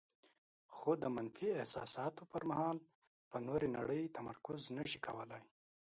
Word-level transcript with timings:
خو 0.75 0.89
د 1.01 1.03
منفي 1.15 1.49
احساساتو 1.61 2.21
پر 2.31 2.41
مهال 2.49 2.77
په 3.31 3.37
نورې 3.47 3.67
نړۍ 3.77 4.01
تمرکز 4.17 4.61
نشي 4.77 4.99
کولای. 5.05 5.43